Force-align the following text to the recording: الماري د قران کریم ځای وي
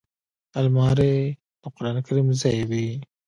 الماري 0.59 1.17
د 1.61 1.63
قران 1.75 1.97
کریم 2.07 2.27
ځای 2.41 2.59
وي 2.69 2.87